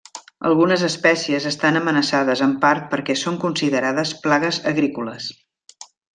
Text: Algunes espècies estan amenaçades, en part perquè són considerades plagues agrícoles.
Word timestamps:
Algunes 0.51 0.85
espècies 0.85 1.45
estan 1.49 1.77
amenaçades, 1.81 2.41
en 2.45 2.55
part 2.63 2.87
perquè 2.95 3.17
són 3.25 3.37
considerades 3.45 4.15
plagues 4.25 4.61
agrícoles. 4.73 5.29